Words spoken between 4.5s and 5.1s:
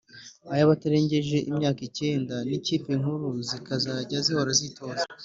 zitoza